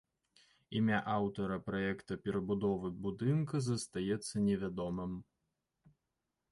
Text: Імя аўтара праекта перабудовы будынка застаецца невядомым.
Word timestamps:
Імя 0.79 0.99
аўтара 1.15 1.57
праекта 1.67 2.13
перабудовы 2.25 2.89
будынка 3.05 3.55
застаецца 3.69 4.43
невядомым. 4.49 5.13